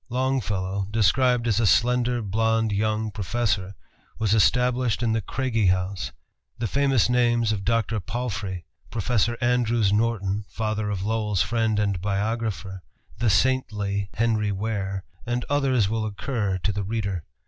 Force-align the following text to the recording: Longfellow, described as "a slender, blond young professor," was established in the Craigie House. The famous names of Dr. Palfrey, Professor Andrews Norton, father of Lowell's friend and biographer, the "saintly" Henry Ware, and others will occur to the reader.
Longfellow, 0.09 0.87
described 0.89 1.45
as 1.47 1.59
"a 1.59 1.67
slender, 1.67 2.23
blond 2.23 2.71
young 2.71 3.11
professor," 3.11 3.75
was 4.17 4.33
established 4.33 5.03
in 5.03 5.11
the 5.11 5.21
Craigie 5.21 5.67
House. 5.67 6.11
The 6.57 6.65
famous 6.65 7.07
names 7.07 7.51
of 7.51 7.63
Dr. 7.63 7.99
Palfrey, 7.99 8.65
Professor 8.89 9.37
Andrews 9.41 9.93
Norton, 9.93 10.45
father 10.49 10.89
of 10.89 11.03
Lowell's 11.03 11.43
friend 11.43 11.77
and 11.77 12.01
biographer, 12.01 12.81
the 13.19 13.29
"saintly" 13.29 14.09
Henry 14.15 14.51
Ware, 14.51 15.03
and 15.27 15.45
others 15.51 15.87
will 15.87 16.07
occur 16.07 16.57
to 16.63 16.71
the 16.73 16.83
reader. 16.83 17.23